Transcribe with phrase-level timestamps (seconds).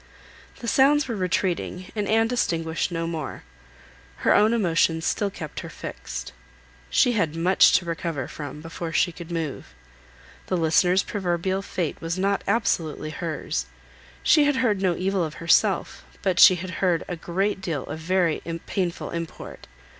[0.61, 3.43] The sounds were retreating, and Anne distinguished no more.
[4.25, 6.33] Her own emotions still kept her fixed.
[6.89, 9.75] She had much to recover from, before she could move.
[10.47, 13.67] The listener's proverbial fate was not absolutely hers;
[14.23, 17.99] she had heard no evil of herself, but she had heard a great deal of
[17.99, 19.67] very painful import.